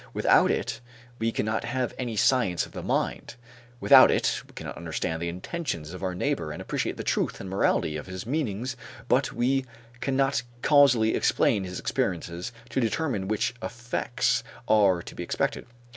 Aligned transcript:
Without 0.15 0.49
it 0.49 0.81
we 1.19 1.31
cannot 1.31 1.63
have 1.63 1.93
any 1.99 2.15
science 2.15 2.65
of 2.65 2.71
the 2.71 2.81
mind, 2.81 3.35
without 3.79 4.09
it 4.09 4.41
we 4.47 4.53
can 4.53 4.65
understand 4.69 5.21
the 5.21 5.29
intentions 5.29 5.93
of 5.93 6.01
our 6.01 6.15
neighbor 6.15 6.51
and 6.51 6.59
appreciate 6.59 6.97
the 6.97 7.03
truth 7.03 7.39
and 7.39 7.47
morality 7.51 7.97
of 7.97 8.07
his 8.07 8.25
meanings 8.25 8.75
but 9.07 9.31
we 9.31 9.63
cannot 9.99 10.41
causally 10.63 11.13
explain 11.13 11.65
his 11.65 11.79
experiences 11.79 12.51
or 12.75 12.79
determine 12.81 13.27
which 13.27 13.53
effects 13.61 14.43
are 14.67 15.03
to 15.03 15.13
be 15.13 15.21
expected. 15.21 15.67